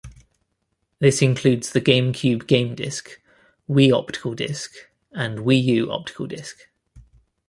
[0.97, 3.21] This includes the GameCube Game Disc,
[3.69, 4.71] Wii Optical Disc,
[5.11, 6.57] and Wii U Optical Disc.